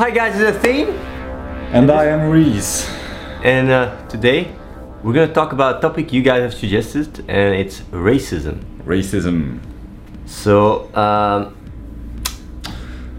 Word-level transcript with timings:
Hi 0.00 0.08
guys, 0.08 0.40
it's 0.40 0.56
Athene, 0.56 0.88
And 1.74 1.90
I 1.90 2.06
am 2.06 2.30
Reese. 2.30 2.88
and 3.44 3.68
uh, 3.68 3.94
today 4.08 4.50
we're 5.02 5.12
gonna 5.12 5.30
talk 5.30 5.52
about 5.52 5.76
a 5.76 5.80
topic 5.82 6.10
you 6.10 6.22
guys 6.22 6.40
have 6.40 6.54
suggested, 6.54 7.18
and 7.28 7.54
it's 7.54 7.80
racism. 7.92 8.64
Racism. 8.86 9.60
So, 10.24 10.88
um, 10.94 11.54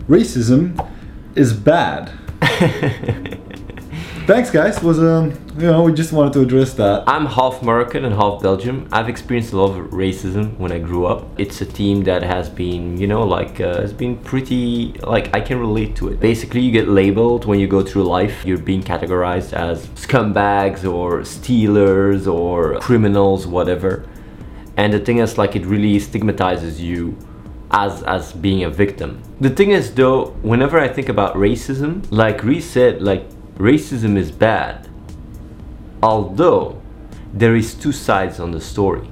Racism 0.10 0.90
is 1.36 1.54
bad. 1.54 2.14
Thanks, 4.28 4.52
guys. 4.52 4.82
Was 4.84 5.00
um, 5.00 5.32
you 5.58 5.66
know, 5.66 5.82
we 5.82 5.94
just 5.94 6.14
wanted 6.14 6.32
to 6.34 6.42
address 6.42 6.76
that. 6.76 7.04
I'm 7.08 7.26
half 7.26 7.64
Moroccan 7.64 8.06
and 8.06 8.14
half 8.14 8.42
Belgium. 8.42 8.88
I've 8.92 9.10
experienced 9.10 9.52
a 9.52 9.58
lot 9.58 9.78
of 9.78 9.88
racism 9.88 10.56
when 10.58 10.72
I 10.72 10.78
grew 10.78 11.08
up. 11.08 11.28
It's 11.40 11.60
a 11.62 11.66
team 11.66 12.04
that 12.04 12.22
has 12.22 12.48
been, 12.48 12.98
you 12.98 13.08
know, 13.08 13.24
like 13.24 13.60
uh, 13.60 13.82
has 13.82 13.92
been 13.92 14.18
pretty 14.18 14.94
like 15.02 15.36
I 15.36 15.42
can 15.42 15.60
relate 15.60 15.96
to 15.98 16.10
it. 16.10 16.20
Basically, 16.20 16.62
you 16.62 16.72
get 16.72 16.88
labeled 16.88 17.46
when 17.46 17.60
you 17.60 17.68
go 17.68 17.84
through 17.84 18.04
life. 18.04 18.46
You're 18.46 18.60
being 18.60 18.84
categorized 18.84 19.54
as 19.54 19.88
scumbags 19.88 20.90
or 20.90 21.26
stealers 21.26 22.28
or 22.28 22.80
criminals, 22.80 23.48
whatever. 23.48 24.08
And 24.78 24.94
the 24.94 25.00
thing 25.00 25.18
is, 25.18 25.40
like, 25.40 25.56
it 25.56 25.66
really 25.66 25.98
stigmatizes 26.00 26.80
you 26.80 27.18
as 27.72 28.04
as 28.04 28.34
being 28.34 28.64
a 28.64 28.70
victim. 28.70 29.24
The 29.42 29.50
thing 29.50 29.72
is, 29.72 29.94
though, 29.96 30.28
whenever 30.44 30.80
I 30.80 30.88
think 30.88 31.10
about 31.10 31.34
racism, 31.36 32.06
like 32.12 32.44
Reese 32.44 32.70
said, 32.70 33.02
like 33.02 33.26
racism 33.62 34.18
is 34.18 34.32
bad 34.32 34.88
although 36.02 36.82
there 37.34 37.56
is 37.56 37.74
two 37.74 37.92
sides 37.92 38.40
on 38.40 38.52
the 38.52 38.60
story. 38.60 39.08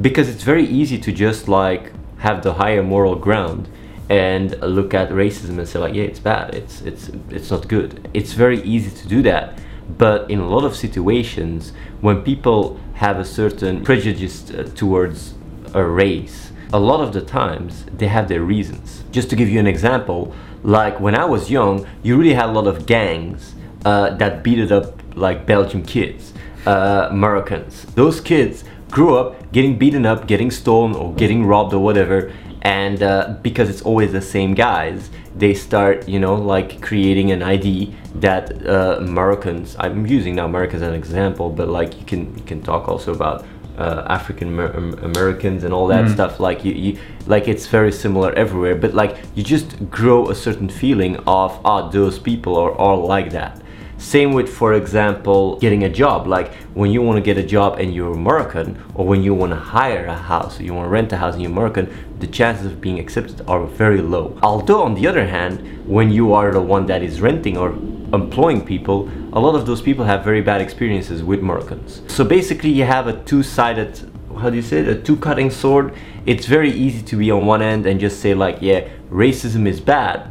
Because 0.00 0.28
it's 0.28 0.42
very 0.42 0.66
easy 0.66 0.98
to 0.98 1.12
just 1.12 1.48
like 1.48 1.92
have 2.18 2.42
the 2.42 2.54
higher 2.54 2.82
moral 2.82 3.14
ground 3.14 3.68
and 4.08 4.60
look 4.60 4.94
at 4.94 5.10
racism 5.10 5.58
and 5.58 5.68
say 5.68 5.78
like 5.80 5.92
yeah 5.92 6.04
it's 6.04 6.20
bad 6.20 6.54
it's 6.54 6.80
it's 6.82 7.10
it's 7.30 7.50
not 7.50 7.66
good. 7.68 8.08
It's 8.14 8.32
very 8.32 8.62
easy 8.62 8.90
to 8.90 9.08
do 9.08 9.22
that 9.22 9.58
but 9.98 10.28
in 10.30 10.40
a 10.40 10.48
lot 10.48 10.64
of 10.64 10.74
situations 10.76 11.72
when 12.00 12.22
people 12.22 12.78
have 12.94 13.18
a 13.18 13.24
certain 13.24 13.84
prejudice 13.84 14.50
uh, 14.50 14.68
towards 14.74 15.34
a 15.74 15.84
race 15.84 16.50
a 16.72 16.78
lot 16.78 17.00
of 17.00 17.12
the 17.12 17.20
times 17.20 17.84
they 17.96 18.08
have 18.08 18.28
their 18.28 18.42
reasons. 18.42 19.04
Just 19.10 19.30
to 19.30 19.36
give 19.36 19.48
you 19.48 19.58
an 19.60 19.66
example 19.66 20.34
like 20.62 20.98
when 20.98 21.14
i 21.14 21.24
was 21.24 21.50
young 21.50 21.86
you 22.02 22.16
really 22.16 22.34
had 22.34 22.48
a 22.48 22.52
lot 22.52 22.66
of 22.66 22.86
gangs 22.86 23.54
uh, 23.86 24.16
that 24.16 24.42
beat 24.42 24.58
it 24.58 24.72
up 24.72 25.00
like 25.14 25.46
Belgian 25.46 25.82
kids, 25.82 26.34
uh, 26.66 27.08
Moroccans. 27.12 27.84
Those 27.94 28.20
kids 28.20 28.64
grew 28.90 29.16
up 29.16 29.52
getting 29.52 29.78
beaten 29.78 30.04
up, 30.04 30.26
getting 30.26 30.50
stolen, 30.50 30.94
or 30.94 31.14
getting 31.14 31.46
robbed, 31.46 31.72
or 31.72 31.78
whatever. 31.78 32.32
And 32.62 33.00
uh, 33.00 33.36
because 33.42 33.70
it's 33.70 33.82
always 33.82 34.10
the 34.10 34.20
same 34.20 34.54
guys, 34.54 35.08
they 35.36 35.54
start, 35.54 36.08
you 36.08 36.18
know, 36.18 36.34
like 36.34 36.82
creating 36.82 37.30
an 37.30 37.44
ID 37.44 37.94
that 38.16 38.66
uh, 38.66 39.00
Moroccans. 39.02 39.76
I'm 39.78 40.04
using 40.04 40.34
now 40.34 40.46
America 40.46 40.74
as 40.74 40.82
an 40.82 40.94
example, 40.94 41.48
but 41.48 41.68
like 41.68 41.96
you 41.96 42.04
can 42.04 42.36
you 42.36 42.42
can 42.42 42.62
talk 42.62 42.88
also 42.88 43.14
about 43.14 43.46
uh, 43.78 44.04
African 44.08 44.58
Americans 44.58 45.62
and 45.62 45.72
all 45.72 45.86
that 45.86 46.10
stuff. 46.10 46.40
Like 46.40 46.64
you, 46.64 46.72
you, 46.72 46.98
like 47.26 47.46
it's 47.46 47.68
very 47.68 47.92
similar 47.92 48.32
everywhere. 48.32 48.74
But 48.74 48.94
like 48.94 49.16
you 49.36 49.44
just 49.44 49.68
grow 49.90 50.28
a 50.30 50.34
certain 50.34 50.68
feeling 50.68 51.18
of 51.18 51.60
ah, 51.64 51.88
those 51.88 52.18
people 52.18 52.56
are 52.56 52.72
all 52.72 53.06
like 53.06 53.30
that. 53.30 53.62
Same 53.98 54.32
with, 54.34 54.48
for 54.48 54.74
example, 54.74 55.58
getting 55.58 55.84
a 55.84 55.88
job. 55.88 56.26
Like 56.26 56.52
when 56.74 56.90
you 56.90 57.02
want 57.02 57.16
to 57.16 57.22
get 57.22 57.38
a 57.38 57.42
job 57.42 57.78
and 57.78 57.94
you're 57.94 58.14
Moroccan, 58.14 58.82
or 58.94 59.06
when 59.06 59.22
you 59.22 59.34
want 59.34 59.52
to 59.52 59.56
hire 59.56 60.06
a 60.06 60.14
house, 60.14 60.60
or 60.60 60.64
you 60.64 60.74
want 60.74 60.86
to 60.86 60.90
rent 60.90 61.12
a 61.12 61.16
house 61.16 61.34
and 61.34 61.42
you're 61.42 61.52
Moroccan, 61.52 61.92
the 62.18 62.26
chances 62.26 62.66
of 62.66 62.80
being 62.80 62.98
accepted 62.98 63.42
are 63.48 63.64
very 63.64 64.00
low. 64.00 64.38
Although, 64.42 64.82
on 64.82 64.94
the 64.94 65.06
other 65.06 65.26
hand, 65.26 65.86
when 65.86 66.10
you 66.10 66.32
are 66.32 66.52
the 66.52 66.60
one 66.60 66.86
that 66.86 67.02
is 67.02 67.20
renting 67.20 67.56
or 67.56 67.70
employing 68.12 68.64
people, 68.64 69.08
a 69.32 69.40
lot 69.40 69.54
of 69.54 69.66
those 69.66 69.82
people 69.82 70.04
have 70.04 70.24
very 70.24 70.40
bad 70.40 70.60
experiences 70.60 71.22
with 71.22 71.40
Moroccans. 71.40 72.02
So 72.06 72.24
basically, 72.24 72.70
you 72.70 72.84
have 72.84 73.06
a 73.06 73.22
two-sided 73.24 74.12
how 74.38 74.50
do 74.50 74.56
you 74.56 74.62
say 74.62 74.80
it? 74.80 74.88
a 74.88 74.94
two-cutting 74.94 75.50
sword. 75.50 75.94
It's 76.26 76.46
very 76.46 76.70
easy 76.70 77.02
to 77.02 77.16
be 77.16 77.30
on 77.30 77.46
one 77.46 77.62
end 77.62 77.86
and 77.86 77.98
just 77.98 78.20
say 78.20 78.34
like, 78.34 78.58
yeah, 78.60 78.88
racism 79.10 79.66
is 79.66 79.80
bad, 79.80 80.30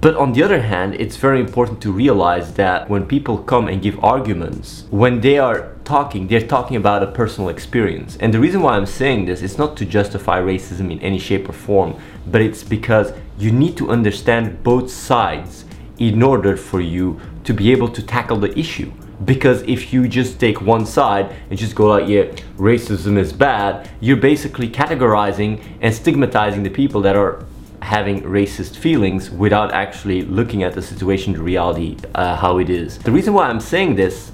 but 0.00 0.16
on 0.16 0.32
the 0.32 0.42
other 0.42 0.62
hand, 0.62 0.94
it's 0.94 1.16
very 1.16 1.38
important 1.40 1.80
to 1.82 1.92
realize 1.92 2.54
that 2.54 2.88
when 2.88 3.06
people 3.06 3.38
come 3.38 3.68
and 3.68 3.82
give 3.82 4.02
arguments, 4.02 4.84
when 4.90 5.20
they 5.20 5.38
are 5.38 5.74
talking, 5.84 6.26
they're 6.26 6.46
talking 6.46 6.76
about 6.76 7.02
a 7.02 7.06
personal 7.06 7.48
experience. 7.48 8.16
And 8.18 8.32
the 8.32 8.40
reason 8.40 8.62
why 8.62 8.76
I'm 8.76 8.86
saying 8.86 9.26
this 9.26 9.42
is 9.42 9.58
not 9.58 9.76
to 9.76 9.84
justify 9.84 10.40
racism 10.40 10.90
in 10.90 10.98
any 11.00 11.18
shape 11.18 11.48
or 11.48 11.52
form, 11.52 11.96
but 12.26 12.40
it's 12.40 12.64
because 12.64 13.12
you 13.38 13.52
need 13.52 13.76
to 13.76 13.90
understand 13.90 14.62
both 14.62 14.90
sides 14.90 15.64
in 15.98 16.22
order 16.22 16.56
for 16.56 16.80
you 16.80 17.20
to 17.44 17.52
be 17.52 17.70
able 17.70 17.88
to 17.88 18.02
tackle 18.02 18.38
the 18.38 18.58
issue. 18.58 18.90
Because 19.24 19.62
if 19.62 19.92
you 19.92 20.08
just 20.08 20.40
take 20.40 20.60
one 20.60 20.86
side 20.86 21.34
and 21.50 21.58
just 21.58 21.76
go 21.76 21.86
like, 21.86 22.08
yeah, 22.08 22.24
racism 22.56 23.16
is 23.16 23.32
bad, 23.32 23.88
you're 24.00 24.16
basically 24.16 24.68
categorizing 24.68 25.62
and 25.80 25.94
stigmatizing 25.94 26.62
the 26.62 26.70
people 26.70 27.00
that 27.02 27.14
are 27.14 27.44
having 27.84 28.22
racist 28.22 28.76
feelings 28.76 29.30
without 29.30 29.70
actually 29.72 30.22
looking 30.22 30.62
at 30.62 30.72
the 30.72 30.80
situation, 30.80 31.34
the 31.34 31.42
reality, 31.42 31.98
uh, 32.14 32.34
how 32.34 32.56
it 32.56 32.70
is. 32.70 32.98
The 32.98 33.12
reason 33.12 33.34
why 33.34 33.46
I'm 33.46 33.60
saying 33.60 33.96
this 33.96 34.32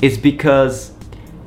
is 0.00 0.16
because 0.16 0.92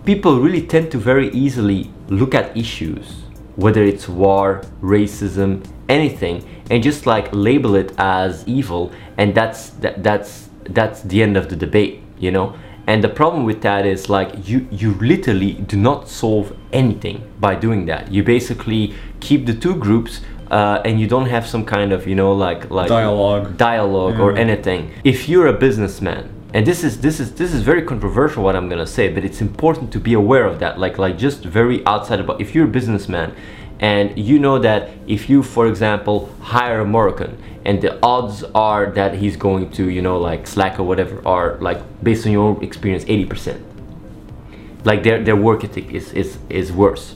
people 0.05 0.39
really 0.39 0.61
tend 0.61 0.91
to 0.91 0.99
very 0.99 1.29
easily 1.31 1.89
look 2.07 2.35
at 2.35 2.55
issues, 2.55 3.23
whether 3.55 3.83
it's 3.83 4.07
war, 4.07 4.61
racism, 4.79 5.65
anything, 5.89 6.47
and 6.69 6.83
just 6.83 7.07
like 7.07 7.29
label 7.31 7.73
it 7.75 7.91
as 7.97 8.47
evil, 8.47 8.91
and 9.17 9.33
that's 9.33 9.71
that, 9.81 10.03
that's 10.03 10.49
that's 10.69 11.01
the 11.01 11.23
end 11.23 11.35
of 11.35 11.49
the 11.49 11.55
debate, 11.55 12.03
you 12.19 12.29
know. 12.29 12.55
And 12.85 13.03
the 13.03 13.09
problem 13.09 13.45
with 13.45 13.61
that 13.61 13.85
is 13.85 14.07
like 14.07 14.47
you 14.47 14.67
you 14.69 14.93
literally 14.95 15.53
do 15.53 15.77
not 15.77 16.09
solve 16.09 16.55
anything 16.71 17.23
by 17.39 17.55
doing 17.55 17.85
that. 17.85 18.11
You 18.11 18.23
basically 18.23 18.93
keep 19.19 19.45
the 19.45 19.53
two 19.53 19.75
groups 19.75 20.21
uh, 20.53 20.81
and 20.85 20.99
you 21.01 21.07
don't 21.07 21.29
have 21.35 21.45
some 21.47 21.65
kind 21.65 21.91
of 21.91 22.07
you 22.07 22.15
know 22.15 22.31
like 22.33 22.69
like 22.69 22.89
Dialogue. 22.89 23.57
dialogue 23.57 24.19
or 24.19 24.37
anything. 24.37 24.91
If 25.03 25.27
you're 25.27 25.47
a 25.47 25.57
businessman 25.67 26.23
and 26.53 26.67
this 26.67 26.83
is 26.83 27.01
this 27.01 27.19
is 27.19 27.33
this 27.33 27.51
is 27.53 27.61
very 27.63 27.81
controversial 27.81 28.43
what 28.43 28.55
i'm 28.55 28.69
gonna 28.69 28.85
say 28.85 29.11
but 29.11 29.25
it's 29.25 29.41
important 29.41 29.91
to 29.91 29.99
be 29.99 30.13
aware 30.13 30.45
of 30.45 30.59
that 30.59 30.79
like 30.79 30.99
like 30.99 31.17
just 31.17 31.43
very 31.43 31.83
outside 31.87 32.19
about 32.19 32.39
if 32.39 32.53
you're 32.53 32.65
a 32.65 32.75
businessman 32.79 33.35
and 33.79 34.17
you 34.17 34.37
know 34.37 34.59
that 34.59 34.91
if 35.07 35.29
you 35.29 35.41
for 35.41 35.65
example 35.65 36.29
hire 36.41 36.81
a 36.81 36.85
moroccan 36.85 37.35
and 37.65 37.81
the 37.81 37.91
odds 38.03 38.43
are 38.53 38.91
that 38.91 39.15
he's 39.15 39.35
going 39.35 39.69
to 39.71 39.89
you 39.89 40.01
know 40.01 40.17
like 40.19 40.45
slack 40.45 40.79
or 40.79 40.83
whatever 40.83 41.27
are 41.27 41.57
like 41.59 41.79
based 42.03 42.25
on 42.27 42.31
your 42.31 42.63
experience 42.63 43.03
80% 43.05 43.59
like 44.85 45.01
their, 45.01 45.23
their 45.23 45.35
work 45.35 45.63
ethic 45.63 45.91
is, 45.91 46.13
is 46.13 46.37
is 46.49 46.71
worse 46.71 47.15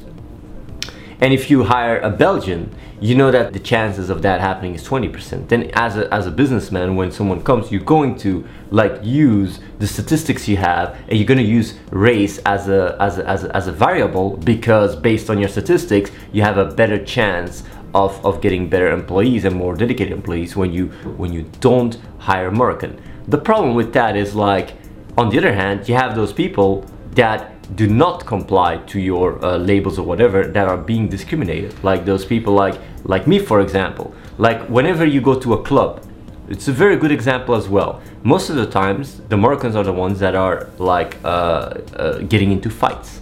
and 1.20 1.34
if 1.34 1.50
you 1.50 1.64
hire 1.64 2.00
a 2.00 2.10
Belgian, 2.10 2.74
you 3.00 3.16
know 3.16 3.32
that 3.32 3.54
the 3.54 3.60
chances 3.60 4.10
of 4.10 4.22
that 4.22 4.40
happening 4.40 4.76
is 4.76 4.88
20%. 4.88 5.48
Then 5.50 5.70
as 5.74 5.98
a, 5.98 6.12
as 6.14 6.28
a 6.28 6.32
businessman, 6.32 6.96
when 6.96 7.12
someone 7.12 7.44
comes, 7.44 7.72
you're 7.72 7.82
going 7.82 8.16
to 8.20 8.48
like 8.72 9.04
use 9.04 9.60
the 9.80 9.88
statistics 9.88 10.48
you 10.48 10.58
have 10.58 10.96
and 11.08 11.18
you're 11.18 11.28
going 11.28 11.40
to 11.40 11.44
use 11.44 11.76
race 11.92 12.40
as 12.40 12.70
a, 12.70 12.96
as 13.00 13.18
a, 13.18 13.28
as 13.28 13.44
a, 13.44 13.56
as 13.56 13.68
a 13.68 13.72
variable 13.72 14.38
because 14.38 14.96
based 14.96 15.30
on 15.30 15.40
your 15.40 15.50
statistics, 15.50 16.12
you 16.32 16.42
have 16.42 16.58
a 16.58 16.66
better 16.66 17.04
chance 17.04 17.64
of, 17.94 18.24
of 18.26 18.42
getting 18.42 18.70
better 18.70 18.92
employees 18.92 19.46
and 19.46 19.56
more 19.56 19.76
dedicated 19.76 20.14
employees 20.14 20.56
when 20.56 20.72
you, 20.72 20.88
when 21.18 21.34
you 21.34 21.44
don't 21.60 22.00
hire 22.20 22.48
a 22.48 22.52
Moroccan. 22.52 23.00
The 23.28 23.38
problem 23.38 23.76
with 23.76 23.94
that 23.94 24.16
is 24.16 24.36
like, 24.36 24.74
on 25.18 25.30
the 25.30 25.38
other 25.38 25.54
hand, 25.54 25.90
you 25.90 25.96
have 25.96 26.16
those 26.16 26.32
people 26.32 26.86
that 27.12 27.57
do 27.76 27.88
not 27.88 28.26
comply 28.26 28.78
to 28.88 29.00
your 29.00 29.44
uh, 29.44 29.58
labels 29.58 30.00
or 30.00 30.04
whatever 30.04 30.48
that 30.48 30.68
are 30.68 30.78
being 30.78 31.08
discriminated 31.10 31.74
like 31.84 32.06
those 32.06 32.26
people 32.26 32.54
like 32.54 32.80
like 33.04 33.28
me 33.28 33.40
for 33.40 33.62
example 33.62 34.14
like 34.38 34.62
whenever 34.68 35.06
you 35.06 35.20
go 35.20 35.38
to 35.38 35.54
a 35.54 35.62
club 35.64 36.04
it's 36.50 36.68
a 36.70 36.72
very 36.72 36.96
good 36.96 37.12
example 37.12 37.56
as 37.56 37.68
well 37.68 38.02
most 38.24 38.50
of 38.50 38.56
the 38.56 38.66
times 38.66 39.20
the 39.30 39.36
Moroccans 39.36 39.76
are 39.76 39.84
the 39.84 39.92
ones 39.92 40.20
that 40.20 40.36
are 40.36 40.70
like 40.78 41.18
uh, 41.26 41.28
uh, 41.28 42.20
getting 42.20 42.52
into 42.52 42.70
fights 42.70 43.22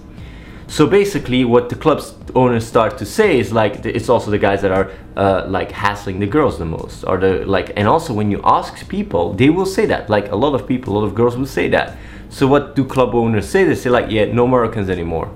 so 0.67 0.87
basically, 0.87 1.45
what 1.45 1.69
the 1.69 1.75
club's 1.75 2.15
owners 2.33 2.65
start 2.65 2.97
to 2.97 3.05
say 3.05 3.39
is 3.39 3.53
like 3.53 3.85
it's 3.85 4.09
also 4.09 4.31
the 4.31 4.39
guys 4.39 4.61
that 4.63 4.71
are 4.71 4.91
uh, 5.15 5.45
like 5.47 5.71
hassling 5.71 6.19
the 6.19 6.25
girls 6.25 6.57
the 6.57 6.65
most, 6.65 7.03
or 7.03 7.17
the 7.17 7.45
like. 7.45 7.71
And 7.75 7.87
also, 7.87 8.13
when 8.13 8.31
you 8.31 8.41
ask 8.43 8.87
people, 8.89 9.33
they 9.33 9.49
will 9.49 9.67
say 9.67 9.85
that. 9.85 10.09
Like 10.09 10.31
a 10.31 10.35
lot 10.35 10.55
of 10.55 10.67
people, 10.67 10.93
a 10.93 10.99
lot 10.99 11.05
of 11.05 11.13
girls 11.13 11.37
will 11.37 11.45
say 11.45 11.69
that. 11.69 11.97
So 12.35 12.47
what 12.47 12.75
do 12.75 12.83
club 12.83 13.15
owners 13.15 13.47
say? 13.47 13.63
They 13.63 13.75
say 13.75 13.89
like, 13.89 14.11
yeah, 14.11 14.25
no 14.25 14.45
Moroccans 14.45 14.89
anymore. 14.89 15.33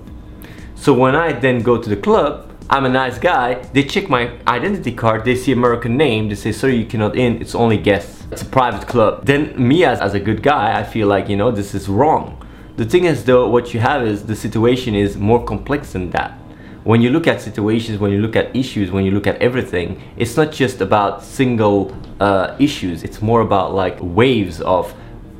So 0.75 0.93
when 0.93 1.15
I 1.15 1.31
then 1.31 1.61
go 1.61 1.81
to 1.81 1.89
the 1.89 1.95
club, 1.95 2.51
I'm 2.69 2.83
a 2.83 2.89
nice 2.89 3.17
guy. 3.17 3.53
They 3.71 3.83
check 3.85 4.09
my 4.09 4.31
identity 4.45 4.91
card. 4.91 5.23
They 5.23 5.37
see 5.37 5.53
a 5.53 5.55
Moroccan 5.55 5.95
name. 5.95 6.27
They 6.27 6.35
say, 6.35 6.51
sorry, 6.51 6.75
you 6.75 6.85
cannot 6.85 7.15
in. 7.15 7.41
It's 7.41 7.55
only 7.55 7.77
guests. 7.77 8.25
It's 8.33 8.41
a 8.41 8.45
private 8.45 8.85
club. 8.85 9.25
Then 9.25 9.55
me 9.55 9.85
as, 9.85 10.01
as 10.01 10.13
a 10.13 10.19
good 10.19 10.43
guy, 10.43 10.77
I 10.77 10.83
feel 10.83 11.07
like, 11.07 11.29
you 11.29 11.37
know, 11.37 11.51
this 11.51 11.73
is 11.73 11.87
wrong. 11.87 12.45
The 12.75 12.83
thing 12.83 13.05
is 13.05 13.23
though, 13.23 13.49
what 13.49 13.73
you 13.73 13.79
have 13.79 14.05
is 14.05 14.25
the 14.25 14.35
situation 14.35 14.93
is 14.93 15.15
more 15.15 15.41
complex 15.45 15.93
than 15.93 16.09
that. 16.09 16.37
when 16.83 17.01
you 17.01 17.09
look 17.09 17.27
at 17.27 17.41
situations, 17.41 17.99
when 17.99 18.11
you 18.11 18.19
look 18.21 18.35
at 18.35 18.53
issues, 18.55 18.91
when 18.91 19.05
you 19.05 19.11
look 19.11 19.27
at 19.27 19.41
everything, 19.41 20.01
it's 20.17 20.35
not 20.35 20.51
just 20.51 20.81
about 20.81 21.23
single 21.23 21.95
uh, 22.19 22.55
issues. 22.59 23.03
It's 23.03 23.21
more 23.21 23.41
about 23.41 23.73
like 23.73 23.97
waves 24.01 24.59
of 24.61 24.93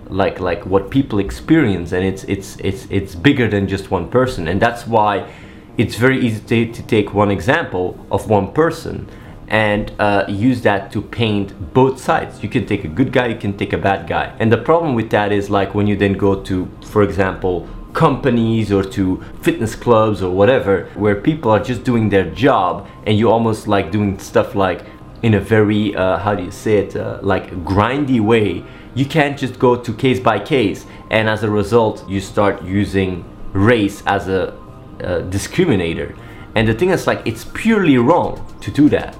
like 0.09 0.39
like 0.39 0.65
what 0.65 0.89
people 0.89 1.19
experience, 1.19 1.91
and 1.91 2.03
it's 2.03 2.23
it's 2.25 2.57
it's 2.57 2.87
it's 2.89 3.15
bigger 3.15 3.47
than 3.47 3.67
just 3.67 3.91
one 3.91 4.09
person, 4.09 4.47
and 4.47 4.61
that's 4.61 4.87
why 4.87 5.29
it's 5.77 5.95
very 5.95 6.19
easy 6.19 6.41
to, 6.41 6.73
to 6.73 6.83
take 6.87 7.13
one 7.13 7.31
example 7.31 7.97
of 8.11 8.29
one 8.29 8.51
person 8.51 9.07
and 9.47 9.91
uh, 9.97 10.25
use 10.27 10.61
that 10.61 10.91
to 10.91 11.01
paint 11.01 11.73
both 11.73 11.99
sides. 11.99 12.43
You 12.43 12.49
can 12.49 12.65
take 12.65 12.83
a 12.83 12.87
good 12.87 13.11
guy, 13.11 13.27
you 13.27 13.37
can 13.37 13.57
take 13.57 13.73
a 13.73 13.77
bad 13.77 14.07
guy. 14.07 14.35
And 14.39 14.51
the 14.51 14.57
problem 14.57 14.93
with 14.93 15.09
that 15.09 15.31
is 15.31 15.49
like 15.49 15.73
when 15.73 15.87
you 15.87 15.95
then 15.95 16.13
go 16.13 16.41
to, 16.43 16.69
for 16.85 17.01
example, 17.01 17.67
companies 17.93 18.71
or 18.71 18.83
to 18.83 19.23
fitness 19.41 19.73
clubs 19.75 20.21
or 20.21 20.31
whatever, 20.31 20.89
where 20.95 21.15
people 21.15 21.49
are 21.49 21.59
just 21.59 21.83
doing 21.83 22.09
their 22.09 22.29
job 22.29 22.87
and 23.07 23.17
you 23.17 23.31
almost 23.31 23.67
like 23.67 23.91
doing 23.91 24.19
stuff 24.19 24.53
like 24.53 24.85
in 25.23 25.33
a 25.33 25.39
very, 25.39 25.95
uh, 25.95 26.17
how 26.17 26.35
do 26.35 26.43
you 26.43 26.51
say 26.51 26.77
it, 26.77 26.95
uh, 26.95 27.19
like 27.23 27.49
grindy 27.63 28.21
way. 28.21 28.63
You 28.95 29.05
can't 29.05 29.37
just 29.37 29.59
go 29.59 29.75
to 29.75 29.93
case 29.93 30.19
by 30.19 30.39
case, 30.39 30.85
and 31.09 31.29
as 31.29 31.43
a 31.43 31.49
result, 31.49 32.07
you 32.09 32.19
start 32.19 32.63
using 32.63 33.23
race 33.53 34.03
as 34.05 34.27
a, 34.27 34.57
a 34.99 35.21
discriminator. 35.21 36.17
And 36.55 36.67
the 36.67 36.73
thing 36.73 36.89
is, 36.89 37.07
like, 37.07 37.25
it's 37.25 37.45
purely 37.53 37.97
wrong 37.97 38.45
to 38.61 38.71
do 38.71 38.89
that. 38.89 39.17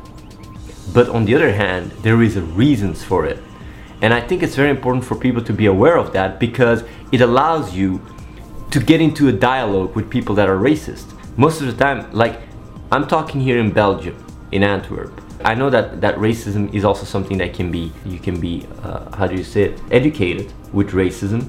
But 0.93 1.09
on 1.09 1.25
the 1.25 1.35
other 1.35 1.53
hand, 1.53 1.91
there 2.01 2.21
is 2.23 2.39
reasons 2.39 3.03
for 3.03 3.25
it. 3.25 3.37
And 4.01 4.13
I 4.13 4.21
think 4.21 4.43
it's 4.43 4.55
very 4.55 4.69
important 4.69 5.05
for 5.05 5.15
people 5.15 5.43
to 5.43 5.53
be 5.53 5.67
aware 5.67 5.97
of 5.97 6.13
that 6.13 6.39
because 6.39 6.83
it 7.11 7.21
allows 7.21 7.75
you 7.75 8.01
to 8.71 8.79
get 8.79 9.01
into 9.01 9.27
a 9.27 9.31
dialogue 9.31 9.95
with 9.95 10.09
people 10.09 10.35
that 10.35 10.47
are 10.47 10.57
racist. 10.57 11.13
Most 11.37 11.61
of 11.61 11.67
the 11.67 11.73
time, 11.73 12.11
like 12.11 12.39
I'm 12.91 13.07
talking 13.07 13.41
here 13.41 13.59
in 13.59 13.71
Belgium, 13.71 14.25
in 14.51 14.63
Antwerp. 14.63 15.21
I 15.43 15.55
know 15.55 15.69
that 15.69 16.01
that 16.01 16.15
racism 16.17 16.73
is 16.73 16.83
also 16.83 17.05
something 17.05 17.37
that 17.37 17.53
can 17.53 17.71
be 17.71 17.91
you 18.05 18.19
can 18.19 18.39
be 18.39 18.65
uh, 18.83 19.15
how 19.15 19.25
do 19.27 19.35
you 19.35 19.43
say 19.43 19.63
it 19.63 19.79
educated 19.91 20.51
with 20.73 20.91
racism 20.91 21.41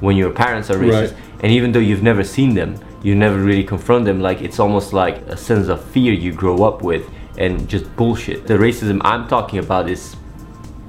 when 0.00 0.16
your 0.16 0.30
parents 0.30 0.70
are 0.70 0.76
racist, 0.78 1.10
Right. 1.12 1.42
and 1.42 1.52
even 1.52 1.72
though 1.72 1.80
you've 1.88 2.02
never 2.02 2.24
seen 2.24 2.54
them, 2.54 2.74
you 3.02 3.14
never 3.14 3.38
really 3.38 3.64
confront 3.64 4.04
them. 4.06 4.20
Like 4.20 4.40
it's 4.42 4.58
almost 4.58 4.92
like 4.92 5.16
a 5.28 5.36
sense 5.36 5.68
of 5.68 5.84
fear 5.92 6.12
you 6.12 6.32
grow 6.32 6.64
up 6.64 6.82
with, 6.82 7.04
and 7.38 7.68
just 7.68 7.84
bullshit. 7.96 8.46
The 8.46 8.54
racism 8.54 9.00
I'm 9.04 9.28
talking 9.28 9.58
about 9.58 9.88
is 9.90 10.16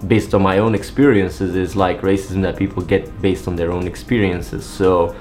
based 0.07 0.33
on 0.33 0.41
my 0.41 0.57
own 0.59 0.75
experiences 0.75 1.55
is 1.55 1.75
like 1.75 2.01
racism 2.01 2.41
that 2.43 2.55
people 2.57 2.81
get 2.83 3.21
based 3.21 3.47
on 3.47 3.55
their 3.55 3.71
own 3.71 3.87
experiences 3.87 4.63
so 4.65 5.15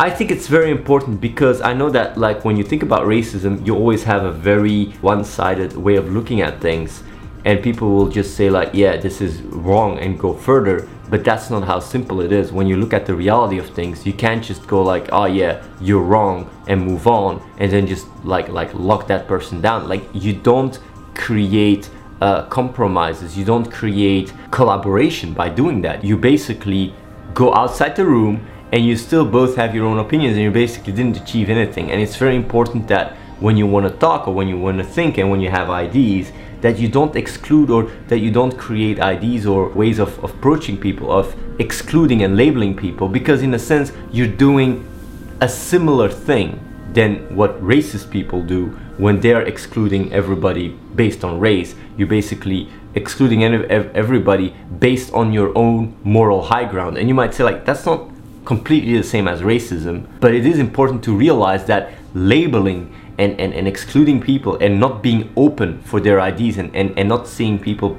i 0.00 0.08
think 0.08 0.30
it's 0.30 0.46
very 0.46 0.70
important 0.70 1.20
because 1.20 1.60
i 1.60 1.74
know 1.74 1.90
that 1.90 2.16
like 2.16 2.42
when 2.42 2.56
you 2.56 2.64
think 2.64 2.82
about 2.82 3.02
racism 3.02 3.64
you 3.66 3.74
always 3.74 4.02
have 4.02 4.24
a 4.24 4.32
very 4.32 4.86
one-sided 5.02 5.76
way 5.76 5.96
of 5.96 6.10
looking 6.10 6.40
at 6.40 6.60
things. 6.60 7.02
And 7.42 7.62
people 7.62 7.88
will 7.94 8.08
just 8.08 8.36
say 8.36 8.50
like 8.50 8.70
yeah 8.74 8.96
this 8.96 9.20
is 9.20 9.40
wrong 9.42 9.98
and 9.98 10.18
go 10.18 10.34
further. 10.34 10.86
But 11.08 11.24
that's 11.24 11.48
not 11.50 11.64
how 11.64 11.80
simple 11.80 12.20
it 12.20 12.32
is. 12.32 12.52
When 12.52 12.66
you 12.66 12.76
look 12.76 12.92
at 12.92 13.06
the 13.06 13.14
reality 13.14 13.58
of 13.58 13.68
things 13.70 14.06
you 14.06 14.12
can't 14.12 14.44
just 14.44 14.66
go 14.66 14.82
like 14.82 15.08
oh 15.10 15.24
yeah 15.24 15.62
you're 15.80 16.06
wrong 16.12 16.50
and 16.68 16.84
move 16.84 17.06
on 17.06 17.32
and 17.58 17.72
then 17.72 17.86
just 17.86 18.06
like 18.24 18.48
like 18.48 18.72
lock 18.74 19.06
that 19.08 19.26
person 19.26 19.60
down. 19.60 19.88
Like 19.88 20.04
you 20.12 20.32
don't 20.34 20.78
create 21.14 21.88
uh, 22.20 22.42
compromises. 22.58 23.38
You 23.38 23.44
don't 23.46 23.70
create 23.80 24.32
collaboration 24.50 25.32
by 25.32 25.48
doing 25.48 25.80
that. 25.82 26.04
You 26.04 26.16
basically 26.18 26.94
go 27.32 27.54
outside 27.54 27.96
the 27.96 28.04
room 28.04 28.46
and 28.72 28.84
you 28.84 28.96
still 28.96 29.24
both 29.24 29.56
have 29.56 29.74
your 29.74 29.86
own 29.86 29.98
opinions 29.98 30.36
and 30.36 30.42
you 30.42 30.50
basically 30.50 30.92
didn't 30.92 31.16
achieve 31.16 31.50
anything 31.50 31.90
and 31.90 32.00
it's 32.00 32.16
very 32.16 32.36
important 32.36 32.88
that 32.88 33.16
when 33.40 33.56
you 33.56 33.66
want 33.66 33.90
to 33.90 33.98
talk 33.98 34.28
or 34.28 34.34
when 34.34 34.48
you 34.48 34.58
want 34.58 34.78
to 34.78 34.84
think 34.84 35.18
and 35.18 35.30
when 35.30 35.40
you 35.40 35.50
have 35.50 35.70
ideas 35.70 36.32
that 36.60 36.78
you 36.78 36.88
don't 36.88 37.16
exclude 37.16 37.70
or 37.70 37.84
that 38.08 38.18
you 38.18 38.30
don't 38.30 38.58
create 38.58 39.00
ideas 39.00 39.46
or 39.46 39.68
ways 39.70 39.98
of, 39.98 40.22
of 40.22 40.34
approaching 40.34 40.76
people 40.76 41.10
of 41.10 41.34
excluding 41.58 42.22
and 42.22 42.36
labeling 42.36 42.76
people 42.76 43.08
because 43.08 43.42
in 43.42 43.54
a 43.54 43.58
sense 43.58 43.92
you're 44.12 44.26
doing 44.26 44.86
a 45.40 45.48
similar 45.48 46.08
thing 46.08 46.60
than 46.92 47.34
what 47.34 47.60
racist 47.62 48.10
people 48.10 48.42
do 48.42 48.66
when 48.98 49.20
they're 49.20 49.42
excluding 49.42 50.12
everybody 50.12 50.68
based 50.94 51.24
on 51.24 51.38
race. 51.38 51.74
You're 51.96 52.08
basically 52.08 52.68
excluding 52.94 53.42
everybody 53.44 54.54
based 54.78 55.12
on 55.12 55.32
your 55.32 55.56
own 55.56 55.96
moral 56.02 56.42
high 56.42 56.64
ground. 56.64 56.98
And 56.98 57.08
you 57.08 57.14
might 57.14 57.32
say, 57.32 57.44
like, 57.44 57.64
that's 57.64 57.86
not 57.86 58.10
completely 58.50 58.96
the 58.96 59.04
same 59.04 59.28
as 59.28 59.42
racism, 59.42 59.96
but 60.18 60.34
it 60.34 60.44
is 60.44 60.58
important 60.58 61.04
to 61.04 61.14
realize 61.16 61.66
that 61.66 61.92
labeling 62.14 62.92
and, 63.16 63.38
and, 63.38 63.54
and 63.54 63.68
excluding 63.68 64.20
people 64.20 64.56
and 64.56 64.80
not 64.80 65.04
being 65.04 65.32
open 65.36 65.80
for 65.82 66.00
their 66.00 66.20
ideas 66.20 66.58
and, 66.58 66.74
and, 66.74 66.98
and 66.98 67.08
not 67.08 67.28
seeing 67.28 67.60
people 67.60 67.96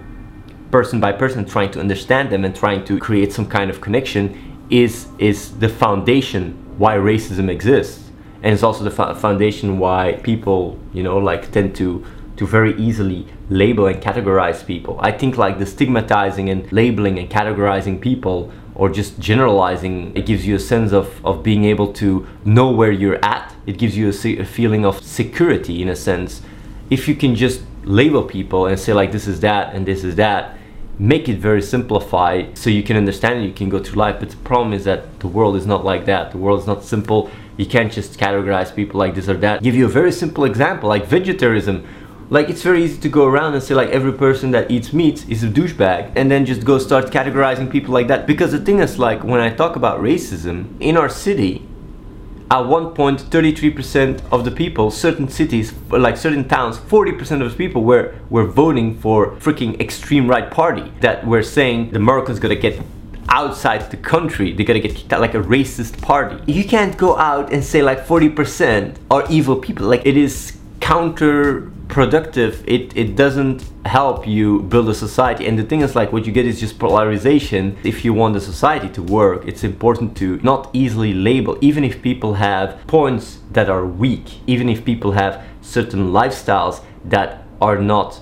person 0.69 0.99
by 0.99 1.13
person 1.13 1.45
trying 1.45 1.71
to 1.71 1.79
understand 1.79 2.29
them 2.33 2.43
and 2.43 2.53
trying 2.53 2.83
to 2.83 2.99
create 2.99 3.31
some 3.31 3.45
kind 3.45 3.69
of 3.69 3.79
connection 3.79 4.25
is 4.69 5.07
is 5.19 5.57
the 5.59 5.69
foundation 5.69 6.43
why 6.77 6.95
racism 6.97 7.49
exists. 7.49 8.11
And 8.43 8.51
it's 8.53 8.63
also 8.63 8.83
the 8.83 8.91
fo- 8.91 9.15
foundation 9.15 9.79
why 9.79 10.19
people 10.21 10.77
you 10.91 11.01
know 11.01 11.17
like 11.17 11.49
tend 11.53 11.77
to 11.77 12.03
to 12.35 12.45
very 12.45 12.73
easily 12.75 13.25
label 13.49 13.85
and 13.85 14.01
categorize 14.01 14.65
people. 14.65 14.99
I 14.99 15.11
think 15.11 15.37
like 15.37 15.59
the 15.59 15.65
stigmatizing 15.65 16.49
and 16.49 16.69
labeling 16.73 17.19
and 17.19 17.29
categorizing 17.29 18.01
people 18.01 18.51
or 18.81 18.89
just 18.89 19.19
generalizing 19.19 20.11
it 20.15 20.25
gives 20.25 20.43
you 20.47 20.55
a 20.55 20.59
sense 20.59 20.91
of 20.91 21.23
of 21.23 21.43
being 21.43 21.65
able 21.65 21.93
to 21.93 22.25
know 22.43 22.71
where 22.71 22.91
you're 22.91 23.23
at. 23.23 23.53
It 23.67 23.77
gives 23.77 23.95
you 23.95 24.09
a, 24.09 24.13
se- 24.13 24.39
a 24.39 24.45
feeling 24.57 24.87
of 24.87 25.03
security 25.03 25.83
in 25.83 25.87
a 25.87 25.95
sense. 25.95 26.41
If 26.89 27.07
you 27.07 27.13
can 27.13 27.35
just 27.35 27.61
label 27.83 28.23
people 28.23 28.65
and 28.65 28.79
say 28.79 28.93
like 28.93 29.11
this 29.11 29.27
is 29.27 29.39
that 29.41 29.75
and 29.75 29.85
this 29.85 30.03
is 30.03 30.15
that 30.15 30.57
make 30.97 31.29
it 31.29 31.37
very 31.37 31.61
simplified 31.61 32.57
so 32.57 32.71
you 32.71 32.81
can 32.81 32.97
understand 32.97 33.39
it 33.39 33.45
you 33.45 33.53
can 33.53 33.69
go 33.69 33.79
through 33.83 33.99
life. 33.99 34.17
But 34.19 34.31
the 34.31 34.37
problem 34.37 34.73
is 34.73 34.83
that 34.85 35.19
the 35.19 35.27
world 35.27 35.55
is 35.57 35.67
not 35.67 35.85
like 35.85 36.05
that. 36.05 36.31
The 36.31 36.39
world 36.39 36.59
is 36.61 36.65
not 36.65 36.83
simple. 36.83 37.29
You 37.57 37.67
can't 37.67 37.93
just 37.93 38.19
categorize 38.19 38.75
people 38.75 38.97
like 38.99 39.13
this 39.13 39.29
or 39.29 39.37
that. 39.45 39.61
Give 39.61 39.75
you 39.75 39.85
a 39.85 39.93
very 40.01 40.11
simple 40.11 40.43
example 40.45 40.89
like 40.89 41.05
vegetarianism 41.05 41.85
like 42.31 42.47
it's 42.49 42.61
very 42.63 42.81
easy 42.81 42.97
to 42.97 43.09
go 43.09 43.25
around 43.25 43.53
and 43.53 43.61
say 43.61 43.75
like 43.75 43.89
every 43.89 44.13
person 44.13 44.51
that 44.51 44.71
eats 44.71 44.93
meat 44.93 45.29
is 45.29 45.43
a 45.43 45.49
douchebag 45.49 46.13
and 46.15 46.31
then 46.31 46.45
just 46.45 46.63
go 46.63 46.79
start 46.79 47.07
categorizing 47.07 47.69
people 47.69 47.93
like 47.93 48.07
that. 48.07 48.25
Because 48.25 48.53
the 48.53 48.59
thing 48.59 48.79
is 48.79 48.97
like 48.97 49.21
when 49.21 49.41
i 49.41 49.49
talk 49.49 49.75
about 49.75 49.99
racism 49.99 50.55
in 50.79 50.95
our 50.95 51.09
city 51.09 51.67
at 52.49 52.61
one 52.61 52.93
point 52.93 53.19
33% 53.19 54.21
of 54.31 54.45
the 54.45 54.51
people 54.51 54.89
certain 54.91 55.27
cities 55.27 55.73
like 55.89 56.15
certain 56.15 56.47
towns 56.47 56.77
40% 56.77 57.41
of 57.41 57.51
the 57.51 57.57
people 57.57 57.83
were 57.83 58.15
were 58.29 58.45
voting 58.45 58.97
for 58.97 59.31
freaking 59.45 59.77
extreme 59.81 60.29
right 60.29 60.49
party 60.49 60.89
that 61.01 61.27
were 61.27 61.43
saying 61.43 61.91
the 61.91 61.99
Moroccans 61.99 62.39
gonna 62.39 62.55
get 62.55 62.79
outside 63.27 63.91
the 63.91 63.97
country 63.97 64.53
they 64.53 64.63
gotta 64.63 64.79
get 64.79 64.95
kicked 64.95 65.11
out 65.11 65.19
like 65.19 65.33
a 65.33 65.43
racist 65.55 66.01
party. 66.01 66.37
You 66.49 66.63
can't 66.63 66.97
go 66.97 67.17
out 67.17 67.51
and 67.51 67.61
say 67.61 67.81
like 67.81 68.07
40% 68.07 68.95
are 69.09 69.25
evil 69.29 69.57
people. 69.57 69.87
Like 69.87 70.05
it 70.05 70.15
is 70.15 70.60
counterproductive 70.81 72.63
it 72.67 72.95
it 72.97 73.15
doesn't 73.15 73.63
help 73.85 74.27
you 74.27 74.61
build 74.63 74.89
a 74.89 74.93
society. 74.93 75.47
And 75.47 75.57
the 75.57 75.63
thing 75.63 75.81
is 75.81 75.95
like 75.95 76.11
what 76.11 76.25
you 76.25 76.33
get 76.33 76.45
is 76.45 76.59
just 76.59 76.77
polarization. 76.79 77.77
If 77.83 78.03
you 78.03 78.13
want 78.13 78.33
the 78.33 78.41
society 78.41 78.89
to 78.89 79.01
work 79.01 79.47
it's 79.47 79.63
important 79.63 80.17
to 80.17 80.39
not 80.43 80.69
easily 80.73 81.13
label 81.13 81.57
even 81.61 81.83
if 81.83 82.01
people 82.01 82.33
have 82.33 82.85
points 82.87 83.39
that 83.51 83.69
are 83.69 83.85
weak 83.85 84.25
even 84.47 84.67
if 84.67 84.83
people 84.83 85.11
have 85.13 85.45
certain 85.61 86.11
lifestyles 86.11 86.83
that 87.05 87.45
are 87.61 87.77
not 87.77 88.19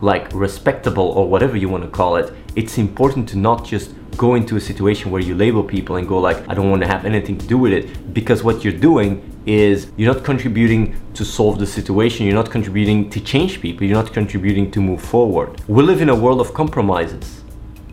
like 0.00 0.32
respectable 0.32 1.08
or 1.08 1.28
whatever 1.28 1.56
you 1.56 1.68
want 1.68 1.84
to 1.84 1.90
call 1.90 2.16
it 2.16 2.32
it's 2.56 2.78
important 2.78 3.28
to 3.28 3.36
not 3.36 3.64
just 3.64 3.90
go 4.16 4.34
into 4.34 4.56
a 4.56 4.60
situation 4.60 5.10
where 5.10 5.22
you 5.22 5.34
label 5.34 5.62
people 5.62 5.96
and 5.96 6.08
go 6.08 6.18
like 6.18 6.36
i 6.48 6.54
don't 6.54 6.70
want 6.70 6.82
to 6.82 6.88
have 6.88 7.04
anything 7.04 7.38
to 7.38 7.46
do 7.46 7.58
with 7.58 7.72
it 7.72 8.12
because 8.12 8.42
what 8.42 8.64
you're 8.64 8.72
doing 8.72 9.22
is 9.48 9.90
you're 9.96 10.12
not 10.12 10.24
contributing 10.24 10.94
to 11.14 11.24
solve 11.24 11.58
the 11.58 11.66
situation 11.66 12.26
you're 12.26 12.34
not 12.34 12.50
contributing 12.50 13.08
to 13.08 13.20
change 13.20 13.60
people 13.60 13.86
you're 13.86 14.02
not 14.02 14.12
contributing 14.12 14.70
to 14.70 14.80
move 14.80 15.00
forward. 15.00 15.60
We 15.68 15.82
live 15.82 16.02
in 16.02 16.10
a 16.10 16.14
world 16.14 16.40
of 16.40 16.52
compromises 16.52 17.42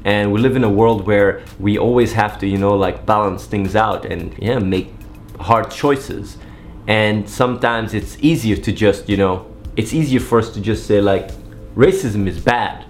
and 0.03 0.31
we 0.31 0.39
live 0.39 0.55
in 0.55 0.63
a 0.63 0.69
world 0.69 1.07
where 1.07 1.43
we 1.59 1.77
always 1.77 2.11
have 2.13 2.37
to 2.39 2.47
you 2.47 2.57
know 2.57 2.75
like 2.75 3.05
balance 3.05 3.45
things 3.45 3.75
out 3.75 4.05
and 4.05 4.37
yeah 4.37 4.59
make 4.59 4.91
hard 5.39 5.71
choices. 5.71 6.37
And 6.87 7.27
sometimes 7.27 7.93
it's 7.93 8.17
easier 8.19 8.57
to 8.57 8.71
just 8.71 9.07
you 9.09 9.17
know 9.17 9.51
it's 9.77 9.93
easier 9.93 10.19
for 10.19 10.39
us 10.39 10.49
to 10.51 10.61
just 10.61 10.85
say 10.85 10.99
like 10.99 11.31
racism 11.75 12.27
is 12.27 12.39
bad. 12.39 12.85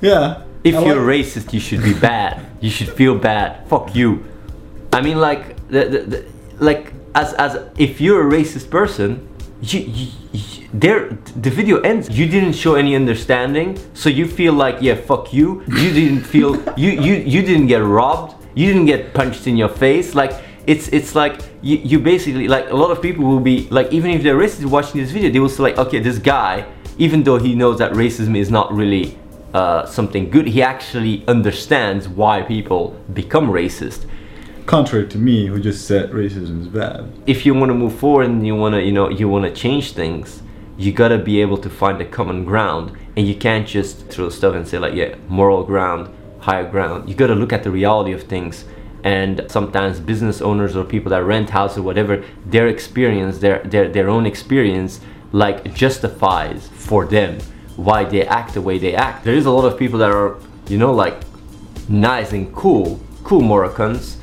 Yeah. 0.00 0.42
If 0.68 0.74
I 0.76 0.84
you're 0.84 0.96
like- 0.96 1.20
racist 1.20 1.52
you 1.52 1.60
should 1.60 1.82
be 1.82 1.94
bad. 1.94 2.44
You 2.60 2.70
should 2.70 2.88
feel 2.90 3.14
bad. 3.16 3.68
Fuck 3.68 3.94
you. 3.94 4.24
I 4.92 5.00
mean 5.00 5.18
like 5.20 5.56
the, 5.68 5.84
the, 5.92 5.98
the 6.12 6.24
like 6.58 6.92
as 7.14 7.32
as 7.34 7.52
if 7.78 8.00
you're 8.00 8.26
a 8.26 8.30
racist 8.38 8.70
person 8.70 9.28
you, 9.62 9.80
you, 9.80 10.06
you 10.32 10.68
there 10.74 11.08
the 11.36 11.50
video 11.50 11.80
ends. 11.80 12.08
You 12.10 12.26
didn't 12.28 12.52
show 12.52 12.74
any 12.74 12.94
understanding 12.94 13.78
so 13.94 14.08
you 14.08 14.26
feel 14.26 14.52
like 14.52 14.76
yeah 14.80 14.94
fuck 14.94 15.32
you. 15.32 15.62
You 15.68 15.92
didn't 15.92 16.22
feel 16.22 16.56
you 16.76 16.90
you 16.90 17.14
you 17.14 17.42
didn't 17.42 17.68
get 17.68 17.82
robbed. 17.82 18.34
You 18.54 18.66
didn't 18.66 18.86
get 18.86 19.12
punched 19.14 19.46
in 19.46 19.56
your 19.56 19.68
face. 19.68 20.14
Like 20.14 20.32
it's 20.66 20.88
it's 20.88 21.14
like 21.14 21.40
you, 21.62 21.76
you 21.78 21.98
basically 21.98 22.48
like 22.48 22.68
a 22.70 22.76
lot 22.76 22.90
of 22.90 23.00
people 23.00 23.24
will 23.24 23.40
be 23.40 23.68
like 23.70 23.92
even 23.92 24.10
if 24.10 24.22
they're 24.22 24.36
racist 24.36 24.64
watching 24.66 25.00
this 25.00 25.10
video 25.10 25.30
they 25.30 25.38
will 25.38 25.48
say 25.48 25.62
like 25.62 25.78
okay 25.78 26.00
this 26.00 26.18
guy 26.18 26.64
even 26.98 27.22
though 27.22 27.38
he 27.38 27.54
knows 27.54 27.78
that 27.78 27.92
racism 27.92 28.36
is 28.36 28.50
not 28.50 28.72
really 28.72 29.16
uh, 29.56 29.86
something 29.86 30.28
good. 30.28 30.46
He 30.46 30.60
actually 30.62 31.24
understands 31.26 32.02
why 32.08 32.42
people 32.42 32.82
become 33.20 33.46
racist. 33.48 34.00
Contrary 34.66 35.06
to 35.08 35.18
me, 35.18 35.46
who 35.46 35.58
just 35.60 35.86
said 35.86 36.10
racism 36.10 36.60
is 36.62 36.68
bad. 36.68 37.00
if 37.26 37.46
you 37.46 37.54
want 37.54 37.70
to 37.70 37.78
move 37.84 37.94
forward 38.02 38.26
and 38.28 38.46
you 38.46 38.54
want 38.62 38.74
to 38.74 38.82
you 38.88 38.94
know 38.98 39.08
you 39.20 39.26
want 39.34 39.44
to 39.48 39.52
change 39.64 39.86
things 39.92 40.42
you 40.76 40.92
got 40.92 41.08
to 41.08 41.18
be 41.18 41.40
able 41.40 41.58
to 41.66 41.70
find 41.70 41.96
a 42.00 42.04
common 42.04 42.44
ground. 42.44 42.84
And 43.16 43.26
you 43.26 43.34
can't 43.34 43.66
just 43.66 44.08
throw 44.08 44.28
stuff 44.28 44.54
and 44.54 44.68
say 44.68 44.78
like 44.78 44.94
yeah 44.94 45.14
moral 45.28 45.62
ground 45.64 46.02
higher 46.40 46.68
ground. 46.74 47.08
You 47.08 47.14
got 47.22 47.28
to 47.28 47.34
look 47.42 47.52
at 47.52 47.62
the 47.62 47.70
reality 47.70 48.12
of 48.12 48.22
things. 48.24 48.64
And 49.04 49.34
sometimes 49.48 50.00
business 50.00 50.38
owners 50.48 50.76
or 50.76 50.84
people 50.84 51.10
that 51.10 51.24
rent 51.34 51.48
houses 51.50 51.78
or 51.78 51.82
whatever 51.82 52.14
their 52.54 52.66
experience 52.76 53.38
their 53.38 53.58
their, 53.72 53.88
their 53.96 54.08
own 54.08 54.26
experience 54.26 55.00
like 55.32 55.58
justifies 55.74 56.68
for 56.88 57.06
them 57.06 57.38
why 57.76 58.04
they 58.04 58.26
act 58.26 58.54
the 58.54 58.60
way 58.60 58.78
they 58.78 58.94
act 58.94 59.24
there 59.24 59.34
is 59.34 59.46
a 59.46 59.50
lot 59.50 59.64
of 59.64 59.78
people 59.78 59.98
that 59.98 60.10
are 60.10 60.38
you 60.68 60.78
know 60.78 60.92
like 60.92 61.22
nice 61.88 62.32
and 62.32 62.54
cool 62.54 63.00
cool 63.22 63.40
Moroccans 63.40 64.16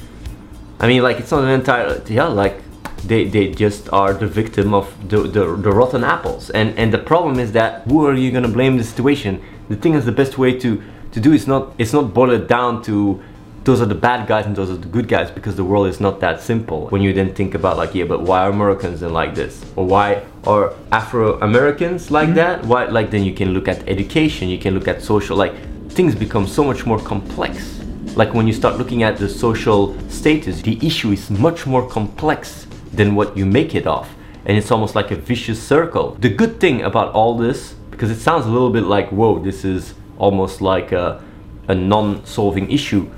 I 0.84 0.88
mean, 0.88 1.02
like 1.02 1.18
it's 1.18 1.32
not 1.32 1.46
an 1.46 1.50
entire 1.50 2.02
yeah, 2.08 2.26
like 2.26 2.62
they 3.06 3.24
they 3.24 3.52
just 3.52 3.88
are 3.94 4.14
the 4.14 4.28
victim 4.28 4.74
of 4.74 4.94
the, 5.08 5.22
the 5.22 5.56
the 5.56 5.72
rotten 5.72 6.04
apples. 6.04 6.50
And 6.50 6.78
and 6.78 6.94
the 6.94 6.98
problem 6.98 7.40
is 7.40 7.54
that 7.54 7.84
who 7.84 8.06
are 8.06 8.14
you 8.14 8.32
gonna 8.32 8.50
blame 8.50 8.78
the 8.78 8.84
situation? 8.84 9.42
The 9.70 9.78
thing 9.78 9.94
is, 9.94 10.04
the 10.04 10.12
best 10.12 10.38
way 10.38 10.60
to 10.60 10.84
to 11.14 11.20
do 11.22 11.32
is 11.32 11.48
not 11.48 11.74
it's 11.78 11.94
not 11.94 12.14
boil 12.14 12.32
it 12.32 12.50
down 12.50 12.84
to 12.84 13.24
those 13.64 13.82
are 13.82 13.86
the 13.86 13.96
bad 13.96 14.28
guys 14.28 14.46
and 14.46 14.56
those 14.56 14.70
are 14.70 14.76
the 14.76 14.88
good 14.88 15.08
guys 15.08 15.32
because 15.32 15.56
the 15.56 15.64
world 15.64 15.88
is 15.88 16.00
not 16.00 16.20
that 16.20 16.42
simple. 16.42 16.88
When 16.88 17.02
you 17.02 17.14
then 17.14 17.34
think 17.34 17.56
about 17.56 17.78
like 17.78 17.96
yeah, 17.96 18.06
but 18.06 18.22
why 18.22 18.46
are 18.46 18.50
Americans 18.50 19.00
then 19.00 19.14
like 19.14 19.36
this 19.36 19.64
or 19.76 19.86
why 19.86 20.24
are 20.46 20.74
Afro 20.92 21.40
Americans 21.40 22.12
like 22.12 22.28
mm-hmm. 22.28 22.36
that? 22.36 22.66
Why 22.66 22.86
like 22.86 23.12
then 23.12 23.24
you 23.24 23.34
can 23.34 23.54
look 23.54 23.68
at 23.68 23.88
education, 23.88 24.50
you 24.50 24.60
can 24.60 24.74
look 24.74 24.88
at 24.88 25.02
social 25.02 25.38
like 25.38 25.54
things 25.90 26.16
become 26.16 26.48
so 26.48 26.64
much 26.64 26.86
more 26.86 27.00
complex 27.00 27.74
like 28.16 28.34
when 28.36 28.46
you 28.46 28.54
start 28.54 28.78
looking 28.78 29.02
at 29.02 29.18
the 29.18 29.28
social 29.28 29.98
status, 30.10 30.62
the 30.62 30.78
issue 30.86 31.12
is 31.12 31.32
much 31.32 31.66
more 31.66 31.88
complex 31.90 32.68
than 32.94 33.16
what 33.16 33.36
you 33.36 33.46
make 33.46 33.74
it 33.74 33.88
of. 33.88 34.08
And 34.46 34.56
it's 34.56 34.70
almost 34.72 34.94
like 34.94 35.10
a 35.10 35.16
vicious 35.16 35.62
circle. 35.62 36.16
The 36.20 36.30
good 36.30 36.60
thing 36.60 36.84
about 36.84 37.14
all 37.14 37.38
this, 37.38 37.74
because 37.90 38.12
it 38.12 38.20
sounds 38.20 38.46
a 38.46 38.50
little 38.50 38.70
bit 38.70 38.84
like, 38.84 39.10
whoa, 39.10 39.40
this 39.40 39.66
is 39.66 39.96
almost 40.20 40.62
like 40.62 40.92
a, 40.92 41.24
a 41.68 41.74
non 41.74 42.24
solving 42.26 42.70
issue. 42.70 43.10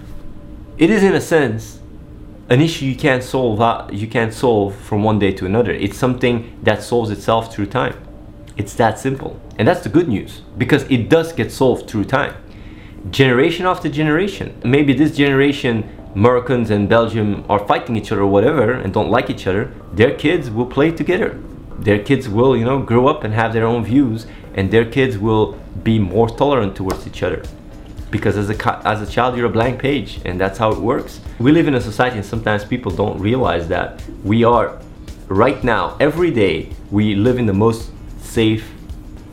It 0.77 0.89
is, 0.89 1.03
in 1.03 1.13
a 1.13 1.21
sense, 1.21 1.79
an 2.49 2.61
issue 2.61 2.85
you 2.85 2.95
can't 2.95 3.23
solve 3.23 3.59
that 3.59 3.93
you 3.93 4.07
can't 4.07 4.33
solve 4.33 4.75
from 4.75 5.03
one 5.03 5.19
day 5.19 5.31
to 5.31 5.45
another. 5.45 5.71
It's 5.71 5.97
something 5.97 6.59
that 6.63 6.83
solves 6.83 7.09
itself 7.09 7.53
through 7.53 7.67
time. 7.67 7.95
It's 8.57 8.73
that 8.75 8.99
simple. 8.99 9.39
And 9.57 9.67
that's 9.67 9.81
the 9.81 9.89
good 9.89 10.07
news 10.07 10.41
because 10.57 10.83
it 10.83 11.09
does 11.09 11.33
get 11.33 11.51
solved 11.51 11.89
through 11.89 12.05
time 12.05 12.35
generation 13.11 13.65
after 13.65 13.89
generation. 13.89 14.59
Maybe 14.63 14.93
this 14.93 15.15
generation, 15.15 15.87
Moroccans 16.15 16.69
and 16.71 16.89
Belgium 16.89 17.45
are 17.49 17.65
fighting 17.67 17.95
each 17.95 18.11
other 18.11 18.21
or 18.21 18.27
whatever 18.27 18.73
and 18.73 18.93
don't 18.93 19.09
like 19.09 19.29
each 19.29 19.47
other. 19.47 19.71
Their 19.93 20.15
kids 20.15 20.49
will 20.49 20.65
play 20.65 20.91
together. 20.91 21.39
Their 21.77 21.99
kids 21.99 22.27
will, 22.27 22.55
you 22.57 22.65
know, 22.65 22.81
grow 22.81 23.07
up 23.07 23.23
and 23.23 23.33
have 23.33 23.53
their 23.53 23.65
own 23.65 23.83
views, 23.83 24.25
and 24.53 24.71
their 24.71 24.85
kids 24.85 25.17
will 25.17 25.59
be 25.83 25.99
more 25.99 26.29
tolerant 26.29 26.75
towards 26.75 27.05
each 27.05 27.21
other. 27.21 27.43
Because 28.11 28.37
as 28.37 28.49
a 28.49 28.87
as 28.87 29.01
a 29.01 29.11
child, 29.11 29.35
you're 29.35 29.47
a 29.47 29.49
blank 29.49 29.79
page, 29.79 30.21
and 30.25 30.39
that's 30.39 30.57
how 30.57 30.71
it 30.71 30.79
works. 30.79 31.19
We 31.39 31.51
live 31.51 31.67
in 31.67 31.75
a 31.75 31.81
society, 31.81 32.17
and 32.17 32.25
sometimes 32.25 32.63
people 32.63 32.91
don't 32.91 33.19
realize 33.19 33.67
that 33.67 34.01
we 34.23 34.43
are 34.43 34.79
right 35.27 35.63
now, 35.63 35.97
every 35.99 36.31
day, 36.31 36.69
we 36.91 37.15
live 37.15 37.39
in 37.39 37.45
the 37.45 37.53
most 37.53 37.91
safe 38.19 38.71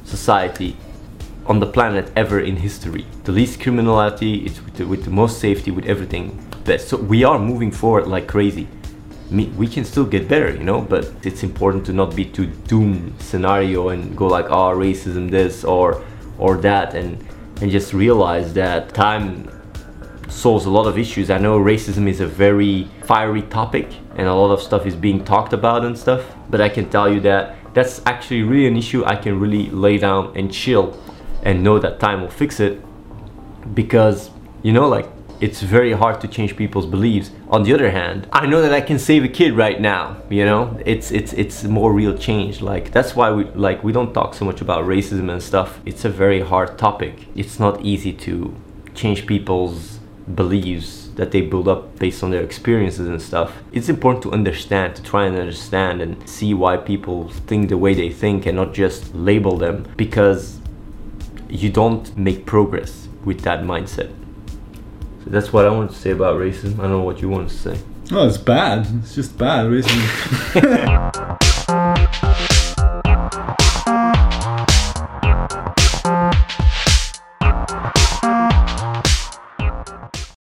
society 0.04 0.76
on 1.46 1.60
the 1.60 1.66
planet 1.66 2.10
ever 2.16 2.40
in 2.40 2.56
history. 2.56 3.04
The 3.24 3.32
least 3.32 3.60
criminality, 3.60 4.46
it's 4.46 4.62
with 4.64 4.74
the, 4.74 4.86
with 4.86 5.04
the 5.04 5.10
most 5.10 5.38
safety, 5.38 5.70
with 5.70 5.86
everything. 5.86 6.38
Best. 6.64 6.88
So 6.88 6.96
we 6.96 7.24
are 7.24 7.38
moving 7.38 7.72
forward 7.72 8.06
like 8.06 8.28
crazy. 8.28 8.68
We 9.30 9.66
can 9.66 9.84
still 9.84 10.04
get 10.04 10.28
better, 10.28 10.54
you 10.54 10.62
know, 10.62 10.82
but 10.82 11.10
it's 11.22 11.42
important 11.42 11.86
to 11.86 11.92
not 11.92 12.14
be 12.14 12.24
too 12.24 12.46
doom 12.46 13.14
scenario 13.18 13.88
and 13.88 14.16
go 14.16 14.26
like, 14.26 14.46
oh, 14.50 14.76
racism 14.76 15.30
this 15.30 15.64
or 15.64 16.04
or 16.38 16.56
that, 16.58 16.94
and 16.94 17.24
and 17.62 17.70
just 17.70 17.94
realize 17.94 18.52
that 18.54 18.92
time 18.92 19.48
solves 20.28 20.64
a 20.64 20.70
lot 20.70 20.86
of 20.88 20.98
issues. 20.98 21.30
I 21.30 21.38
know 21.38 21.60
racism 21.60 22.08
is 22.08 22.18
a 22.20 22.26
very 22.26 22.88
fiery 23.04 23.42
topic 23.42 23.88
and 24.16 24.26
a 24.26 24.34
lot 24.34 24.50
of 24.50 24.60
stuff 24.60 24.84
is 24.84 24.96
being 24.96 25.24
talked 25.24 25.52
about 25.52 25.84
and 25.84 25.96
stuff, 25.96 26.24
but 26.50 26.60
I 26.60 26.68
can 26.68 26.90
tell 26.90 27.08
you 27.08 27.20
that 27.20 27.56
that's 27.72 28.02
actually 28.04 28.42
really 28.42 28.66
an 28.66 28.76
issue 28.76 29.04
I 29.04 29.14
can 29.14 29.38
really 29.38 29.70
lay 29.70 29.96
down 29.96 30.36
and 30.36 30.52
chill 30.52 31.00
and 31.44 31.62
know 31.62 31.78
that 31.78 32.00
time 32.00 32.20
will 32.20 32.30
fix 32.30 32.58
it 32.58 32.80
because 33.74 34.30
you 34.62 34.72
know 34.72 34.88
like 34.88 35.06
it's 35.42 35.60
very 35.60 35.92
hard 35.92 36.20
to 36.22 36.28
change 36.28 36.56
people's 36.56 36.86
beliefs. 36.86 37.30
On 37.48 37.62
the 37.64 37.72
other 37.74 37.90
hand 37.90 38.28
i 38.32 38.46
know 38.46 38.60
that 38.62 38.72
i 38.72 38.80
can 38.80 38.98
save 38.98 39.22
a 39.24 39.28
kid 39.28 39.52
right 39.64 39.80
now 39.80 40.16
you 40.32 40.44
know? 40.46 40.78
It's 40.86 41.10
it's 41.10 41.32
it's 41.34 41.64
more 41.64 41.92
real 41.92 42.16
change. 42.16 42.62
Like 42.62 42.90
that's 42.92 43.14
why 43.14 43.30
we 43.30 43.44
like 43.44 43.84
we 43.84 43.92
don't 43.92 44.12
talk 44.14 44.34
so 44.34 44.44
much 44.44 44.60
about 44.60 44.84
racism 44.84 45.30
and 45.30 45.42
stuff. 45.42 45.80
It's 45.84 46.04
a 46.04 46.08
very 46.08 46.40
hard 46.40 46.78
topic. 46.78 47.26
It's 47.34 47.60
not 47.60 47.84
easy 47.84 48.12
to 48.26 48.54
change 48.94 49.26
people's 49.26 49.98
beliefs 50.34 51.10
that 51.16 51.30
they 51.32 51.42
build 51.42 51.68
up 51.68 51.98
based 51.98 52.22
on 52.22 52.30
their 52.30 52.42
experiences 52.42 53.06
and 53.06 53.20
stuff. 53.20 53.62
It's 53.72 53.88
important 53.88 54.22
to 54.22 54.32
understand 54.32 54.96
to 54.96 55.02
try 55.02 55.26
and 55.26 55.36
understand 55.36 56.00
and 56.00 56.26
see 56.28 56.54
why 56.54 56.78
people 56.78 57.28
think 57.28 57.68
the 57.68 57.76
way 57.76 57.92
they 57.92 58.08
think 58.08 58.46
and 58.46 58.56
not 58.56 58.72
just 58.72 59.14
label 59.14 59.58
them 59.58 59.86
because 59.96 60.58
you 61.48 61.68
don't 61.68 62.16
make 62.16 62.46
progress 62.46 63.08
with 63.24 63.42
that 63.42 63.60
mindset. 63.62 64.10
So 65.24 65.30
that's 65.30 65.52
what 65.52 65.64
I 65.66 65.70
want 65.70 65.90
to 65.90 65.96
say 65.96 66.10
about 66.10 66.38
racism. 66.38 66.78
I 66.78 66.82
don't 66.82 66.90
know 66.90 67.02
what 67.02 67.20
you 67.22 67.28
want 67.28 67.48
to 67.48 67.56
say. 67.56 67.78
Oh, 68.10 68.26
it's 68.26 68.38
bad. 68.38 68.86
It's 69.02 69.14
just 69.14 69.38
bad. 69.38 69.66
Racism. 69.66 70.08